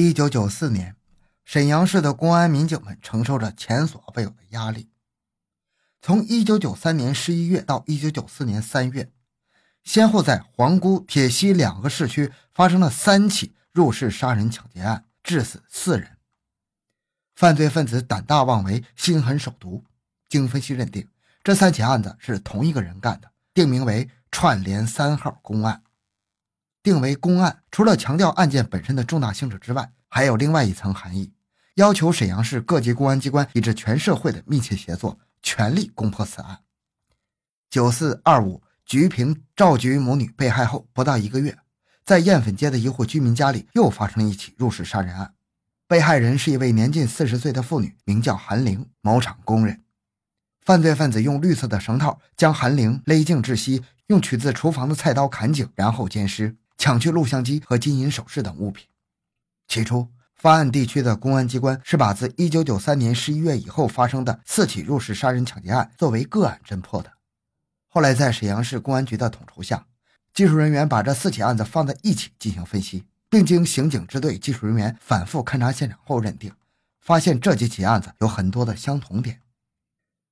[0.00, 0.96] 一九九四年，
[1.44, 4.88] 沈阳市的公安民警们承受着前所未有的压力。
[6.00, 9.12] 从一九九三年十一月到一九九四年三月，
[9.84, 16.16] 先后在皇姑、铁西两个市区发生了三起入室杀人抢劫案，致死四人。
[17.34, 19.84] 犯罪分子胆大妄为，心狠手毒。
[20.30, 21.06] 经分析认定，
[21.44, 25.82] 这三起案子是同一个人干的，定名为“串联三号公案”。
[26.82, 31.32] 定为公案，除了强调案件本身的重大性质之外，还有另外一层含义，
[31.74, 36.60] 要求沈阳市各级公安机关以至全社会的密切协作，全力攻破此案。
[37.68, 41.58] 九四二五，菊平赵菊母女被害后不到一个月，
[42.04, 45.34] 在燕粉街的一户居民家里又发生了一起入室杀人案，
[45.86, 49.82] 被害人是一位年近四十岁的妇女，名叫韩玲，某厂工人。
[50.62, 56.56] 犯罪分子用绿色的绳套将韩玲勒颈窒息，用取自厨房的菜刀砍颈，然后奸尸。
[56.80, 58.86] 抢去录像机和金银首饰等物品。
[59.68, 67.12] 起初，发案地区的公安机关是把自1993年11月以后发生的四起入室杀人抢劫案作为个案侦破的。
[67.86, 69.86] 后来，在沈阳市公安局的统筹下，
[70.32, 76.50] 技术人员把这四起案子放在一起进行分析，并经刑警支队技术人员反复勘查现场后认定，
[76.98, 79.42] 发现这几起案子有很多的相同点。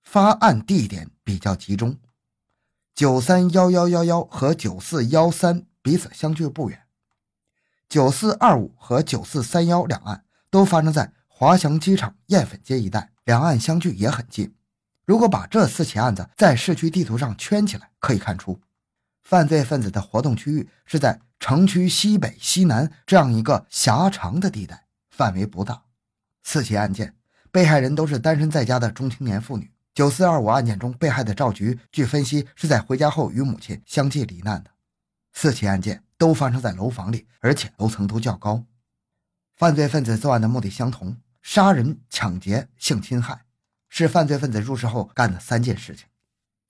[0.03, 1.99] 发案地点比较集中
[2.97, 5.68] ，93111和94113。
[5.89, 6.83] 彼此相距不远，
[7.89, 14.55] 九四二五和九四三幺两案都发生在华翔机场燕粉街一带，两岸相距也很近。
[15.06, 18.61] 如果把这四起案子在市区地图上圈起来，可以看出，
[19.22, 25.84] 犯罪分子的活动区域是在城区西北、西南这样一个狭长的地带，范围不大。
[26.42, 27.16] 四起案件
[27.50, 29.72] 被害人都是单身在家的中青年妇女。
[29.94, 34.70] 九四二五案件中被害的赵菊，据分析是在回家后与母亲相继罹难的。
[35.41, 38.64] 四起案件都发生在楼房里，而且楼层都较高。
[39.55, 43.42] 犯罪分子作案的目的相同，杀人、抢劫、性侵害，
[43.89, 46.09] 是犯罪分子入室后干的三件事情。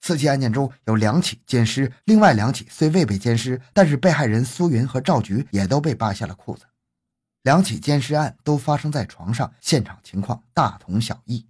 [0.01, 6.65] 四起案件中有两起奸尸，另外两起虽未被奸尸，但是被害人苏云和赵菊也都被扒下了裤子。
[7.41, 11.48] 两起奸尸案都发生在床上，现场情况大同小异。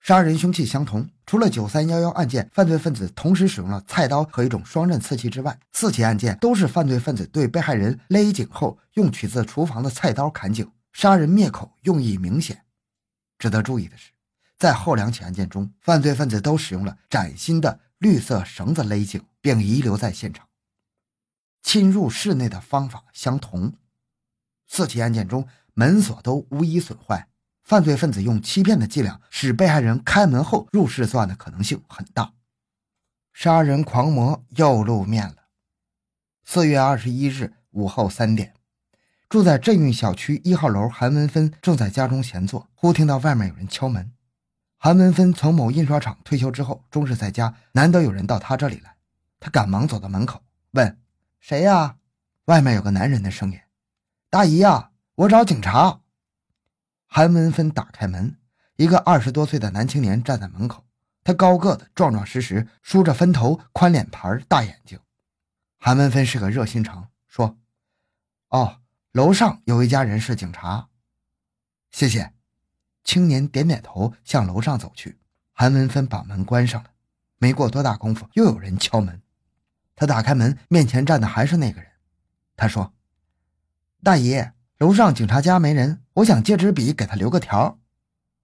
[0.00, 12.64] 杀人凶器相同，除了九三幺幺案件犯罪分子同时使用了菜刀和一种双刃刺器之外，四起案件都是犯罪分子对被害人勒颈后，用取自厨房的菜刀砍颈，杀人灭口用意明显。
[13.38, 14.12] 值得注意的是，
[14.56, 20.46] 在后两起案件中，犯罪分子都使用了崭新的绿色绳子勒颈，并遗留在现场。
[21.62, 23.74] 侵入室内的方法相同，
[24.66, 27.28] 四起案件中门锁都无一损坏。
[27.68, 32.32] 犯罪分子用欺骗的伎俩使被害人开门后入室作案的可能性很大，
[33.34, 35.34] 杀人狂魔又露面了。
[36.46, 38.54] 四月二十一日午后三点，
[39.28, 44.10] 住在镇运小区一号楼韩文芬正在家中闲坐，忽听到外面有人敲门。
[44.78, 48.96] 韩文芬从某印刷厂退休之后，终日在家，难得有人到他这里来，
[49.38, 50.98] 他赶忙走到门口问
[51.38, 51.96] ：“谁呀？”
[52.48, 53.60] 外面有个男人的声音
[54.30, 56.00] ：“大姨呀，我找警察。”
[57.10, 58.36] 韩文芬打开门，
[58.76, 60.84] 一个二十多岁的男青年站在门口。
[61.24, 65.00] 他高个子、壮壮实实，梳着分头、宽脸盘、大眼睛。
[65.78, 67.58] 韩文芬是个热心肠，说
[68.50, 68.80] ：“哦，
[69.12, 70.88] 楼上有一家人是警察。”
[71.90, 72.34] 谢谢。
[73.02, 75.18] 青年点点头，向楼上走去。
[75.52, 76.90] 韩文芬把门关上了。
[77.38, 79.22] 没过多大功夫，又有人敲门。
[79.96, 81.90] 他打开门，面前站的还是那个人。
[82.54, 82.92] 他说
[84.04, 87.78] ：“大爷。”楼上警察家没人，我想借支笔给他留个条。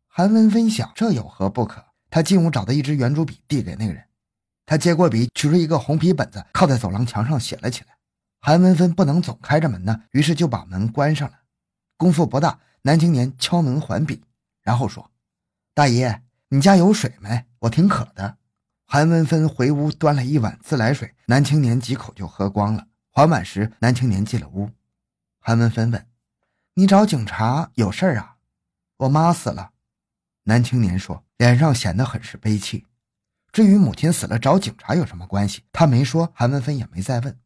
[0.06, 1.84] 韩文芬想，这有何不可？
[2.08, 4.04] 他进屋找到一支圆珠笔，递给那个人。
[4.64, 7.96] 他接过笔，取出一个红皮本子，靠在走廊墙上写了起来。
[8.40, 11.34] 韩文芬不能总开着门呢，于是就把门关上了。
[11.96, 14.22] 功夫不大，男青年敲门还笔，
[14.62, 15.10] 然后说
[15.74, 17.44] ：“大爷，你家有水没？
[17.58, 18.36] 我挺渴的。”
[18.86, 22.86] 韩文芬回屋端了一碗自来水，男青年几口就喝光了。
[23.10, 24.70] 还碗时，男青年进了屋。
[25.40, 26.06] 韩文芬问。
[26.76, 28.34] 你找警察有事儿啊？
[28.96, 29.70] 我妈死了。
[30.46, 32.84] 男青年说，脸上显得很是悲戚。
[33.52, 36.32] 至于母亲死了找警察有什么关系，他没说。
[36.34, 37.38] 韩文芬也没再问。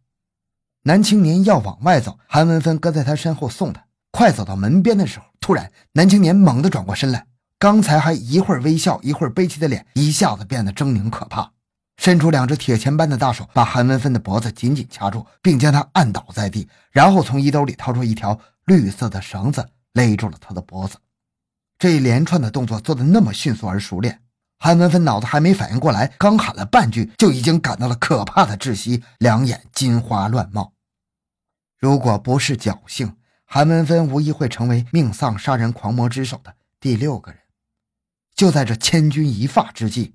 [0.84, 3.84] 男青年要往外走，韩文芬跟在他身后送他。
[4.12, 7.26] 快走到门边的时候，突然，男青年猛地转过身来，
[7.58, 11.52] 刚才还一会儿微笑一会儿悲戚的脸，一下子变得狰狞可怕，
[11.98, 18.40] 伸出两只铁钳般的大手，把韩文芬的脖子紧紧掐住，并将他按倒在地，然后从衣兜里掏出一条。
[18.68, 20.98] 绿色的绳子勒住了他的脖子，
[21.78, 24.20] 这一连串的动作做得那么迅速而熟练，
[24.58, 30.74] 韩文芬脑子还没反应过来，刚喊了半句，就已经感到了可怕的窒息，两眼金花乱冒。
[31.78, 33.16] 如果不是侥幸，
[33.46, 37.40] 韩文芬无疑会成为命丧杀人狂魔之手的第六个人。
[38.34, 40.14] 就在这千钧一发之际，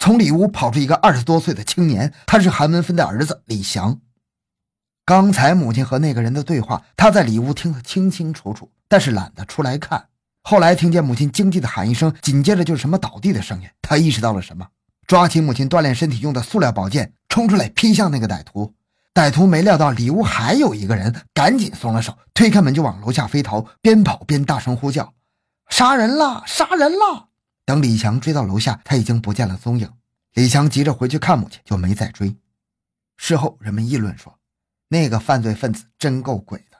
[0.00, 4.00] 从里屋跑出一个二十多岁的青年，他是韩文芬的儿子李祥。
[5.06, 10.08] 刚才母亲和那个人的对话，他在里屋听得清清楚楚，但是懒得出来看。
[10.42, 14.66] 后来听见母亲惊悸的喊一声，紧接着就是什么倒地的声音，他意识到了什么，
[15.06, 18.74] 抓起母亲锻炼身体用的塑料宝剑，冲出来劈向那个歹徒。
[19.12, 25.12] 歹徒没料到里屋还有一个人，赶紧松了手，推开门就往楼下飞逃，边跑边大声呼叫
[25.68, 26.42] ：“杀人了！
[26.46, 27.28] 杀人了！”
[27.66, 29.88] 等李强追到楼下，他已经不见了踪影。
[30.32, 32.34] 李强急着回去看母亲，就没再追。
[33.16, 34.36] 事后人们议论说，
[34.88, 36.78] 那个犯罪分子真够鬼的，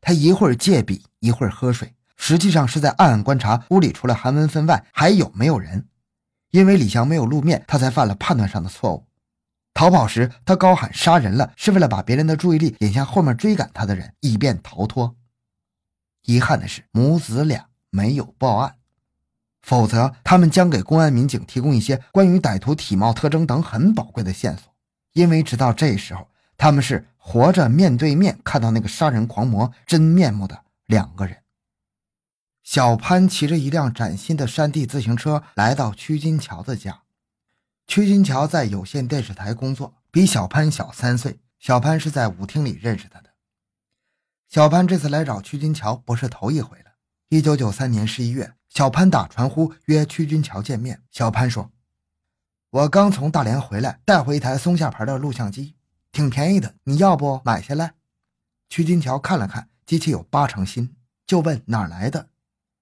[0.00, 5.88] 他一会儿借笔，一会儿喝水，实际上是在暗暗观察屋里除了韩文芬外还有没有人。
[6.50, 9.06] 因为李强没有露面，他才犯了判断上的错误。
[9.74, 15.16] 逃跑时，他高喊“杀人了”，是为了把别人的注意力引向后面追赶他的人，以便逃脱。
[16.26, 18.76] 遗憾的是，母子俩没有报案，
[19.62, 24.72] 否则他们将给公安民警提供一些关于歹徒体貌特征等很宝贵的线索。
[25.12, 31.38] 因为直到这时候，他们是活着面对面看到那个杀人狂魔真面目的两个人。
[32.62, 37.00] 小潘骑着一辆崭新的山地自行车来到曲金桥的家。
[37.86, 41.40] 屈金桥在有线电视台工作，比小潘小三岁。
[41.58, 43.30] 小潘是在舞厅里认识他的。
[44.50, 46.96] 小潘这次来找屈金桥不是头一回了。
[47.30, 51.02] 一九九三年十一月，小潘打传呼约屈金桥见面。
[51.10, 51.72] 小潘说
[52.68, 55.74] ：“我刚从大连回来，带回一台松下牌的录像机，
[56.14, 57.94] 挺便宜的，你要不买下来？”
[58.70, 60.94] 屈金桥看了看机器，有八成新，
[61.26, 62.28] 就问哪儿来的。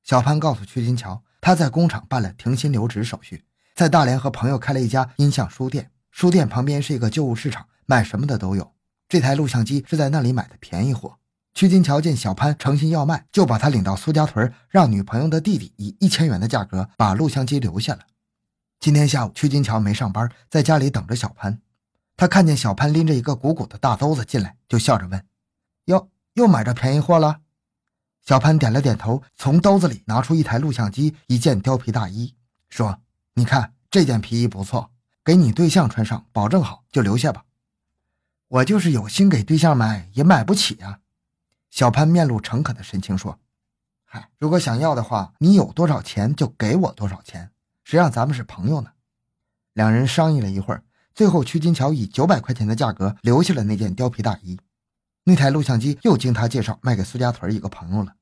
[0.05, 3.45] 小潘告诉屈金桥，他在工厂办了停薪留职手续。
[3.75, 8.75] 在大连和朋友开了一家音像书店，书店旁边是一个旧物市场，卖什么的都有。
[9.09, 11.19] 这台录像机是在那里买的便宜货。
[11.55, 18.01] 曲金桥见小潘诚心要卖，就把他领到苏家屯，让女朋友的弟弟以一千元的价格把录像机留下了。
[18.79, 21.61] 今天下午，曲金桥没上班，在家里等着小潘。
[22.23, 25.27] 他看见小潘拎着一个鼓鼓的大兜子进来，就笑着问
[25.87, 27.41] ：“哟，又买着便宜货了？”
[28.25, 32.37] 小潘点了点头，从兜子里拿出一台录像机、一件貂皮大衣，
[32.69, 33.01] 说。
[33.35, 34.93] 你看这件皮衣不错，
[35.25, 37.45] 给你对象穿上，保证好就留下吧。
[38.47, 41.01] 我就是有心给对象买，也买不起啊。
[41.71, 43.41] 小潘面露诚恳的神情说
[44.07, 47.51] ：“嗨，如果想要的话，你有多少钱就给我多少钱，
[47.83, 48.93] 谁让咱们是朋友呢？”
[49.75, 50.85] 两人商议了一会儿，
[51.15, 54.59] 最后曲金桥以九百块钱的价格留下了那件貂皮大衣。
[55.25, 58.15] 那台录像机又经他介绍卖给苏家屯一个朋友了。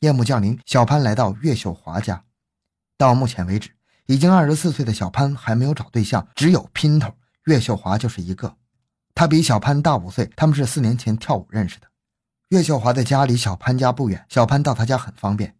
[0.00, 2.24] 夜幕降临，小潘来到岳秀华家。
[2.98, 3.70] 到目前为止。
[4.08, 7.12] 已经二十四岁的小潘还没有找对象，只有姘头
[7.46, 8.56] 岳秀华就是一个。
[9.16, 11.88] 他比小潘大五岁，他们是四年前跳舞认识的。
[12.50, 15.56] 岳秀华的家离小潘家不远，小潘到他家很方便。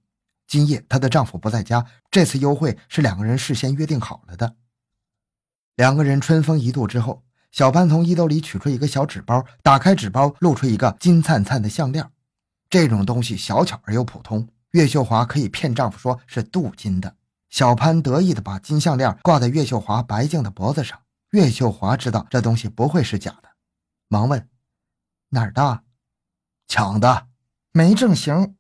[0.47, 4.55] 今夜她的丈夫不在家，这次幽会是两个人事先约定好了的。
[5.77, 12.11] 两个人春风一度之后，小潘从衣兜里取出一个小纸包，打开纸包，露出一个金灿灿的项链。
[12.71, 17.15] 这种东西小巧而又普通，岳秀华可以骗丈夫说是镀金的。
[17.51, 20.99] 小潘得意地把金项链挂在岳秀华白净的脖子上。
[21.31, 23.51] 岳秀华知道这东西不会是假的，
[24.09, 24.49] 忙问
[25.31, 25.83] ：“哪儿的？
[26.67, 27.27] 抢的？
[27.73, 28.55] 没正形。”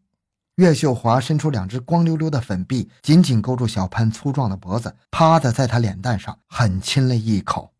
[0.56, 7.74] 岳秀华伸出两只光溜溜的粉臂，紧紧勾住小潘粗壮的脖子，啪的在他脸蛋上狠亲了一口。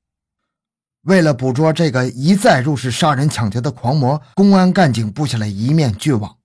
[1.05, 6.37] 为了捕捉这个一再入室杀人抢劫的狂魔，公安干警布下了一面巨网。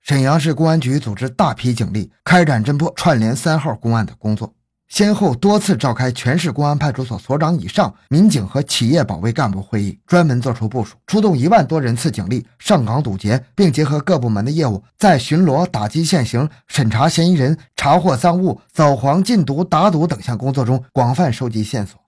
[0.00, 4.54] 沈阳市公安局组织大批警力开展侦破串联三号公案的工作，
[4.90, 21.98] 先后多次召开全市公安派出所所长以上民警和企业保卫干部会议，专门作出部署，出动一万多人次警力上岗堵截，并结合各部门的业务，在巡逻、打击现行、审查嫌疑人、查获赃物、扫黄禁毒、打赌等项工作中广泛收集线索。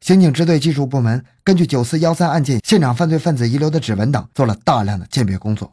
[0.00, 5.72] 刑警支队技术部门根据九四幺三案件现场犯罪分子遗留的指纹等，做了大量的鉴别工作。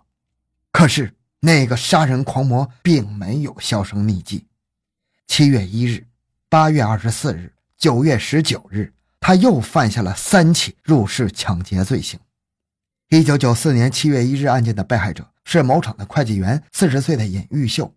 [0.71, 1.13] 可是。
[1.43, 4.45] 那个杀人狂魔并没有销声匿迹。
[5.25, 6.05] 七月一日、
[6.51, 8.91] 八月二十四日、九月十九日，
[9.22, 12.20] 他又犯下了三起入室抢劫罪行。
[13.08, 17.96] 一九九四年七月一日案件的被害者是某厂的会计员，四十岁的尹玉秀。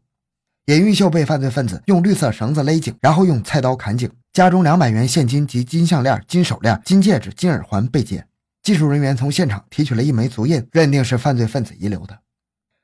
[0.66, 8.24] 尹玉秀被犯罪分子用绿色绳子勒颈，然后用菜刀砍颈，家中两百元现金及金项链、金手链、金戒指、金耳环被劫。
[8.62, 12.20] 技术人员从现场提取了一枚足印，认定是犯罪分子遗留的。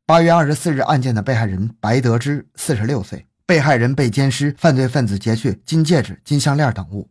[0.05, 3.25] 八月二十四日案件的被害人白德之，四十六岁。
[3.51, 7.11] 被害人被奸尸，犯罪分子劫去金戒指、金项链等物。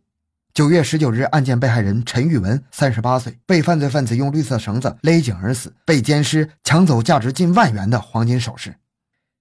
[0.54, 8.74] 九月十九日，案件被害人陈玉文，三十八岁，被犯罪分子用绿色绳子勒颈而死，被奸尸抢走价值近万元的黄金首饰。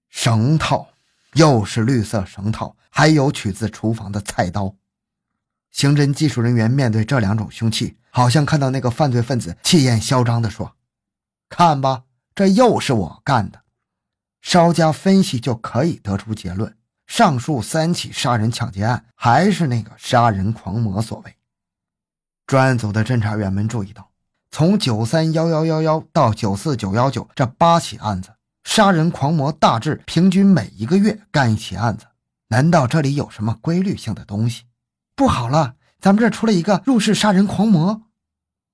[0.09, 0.89] 绳套，
[1.35, 4.75] 又是绿色绳套，还有取自厨房的菜刀。
[5.71, 10.75] 刑侦技术人员面对这两种凶器，好像看到那个犯罪分子气焰嚣张地说
[11.47, 12.03] ：“看吧，
[12.35, 13.61] 这又是我干的。”
[14.43, 16.75] 稍加分析就可以得出结论。
[17.09, 21.35] 上述三起杀人抢劫案还是那个杀人狂魔所为。
[22.45, 24.11] 专案组的侦查员们注意到，
[24.51, 28.29] 从九三幺幺幺幺到九四九幺九这八起案子，
[28.63, 32.05] 杀人狂魔大致平均每一个月干一起案子。
[32.49, 34.63] 难道这里有什么规律性的东西？
[35.15, 38.03] 不好了，咱们这出了一个入室杀人狂魔！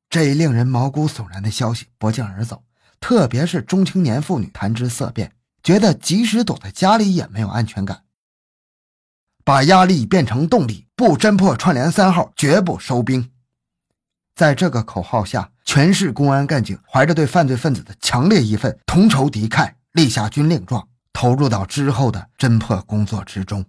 [0.10, 2.64] 这一令人毛骨悚然的消息不胫而走，
[3.00, 5.32] 特别是中青年妇女谈之色变，
[5.64, 8.02] 觉得即使躲在家里也没有安全感。
[9.46, 13.30] 把压力变成动力，不侦破串联三号，绝不收兵。
[14.34, 23.64] 在这个口号下，全市公安干警怀着对犯罪分子的强烈义愤，同仇敌忾，立下军令状，投入到之后的侦破工作之中。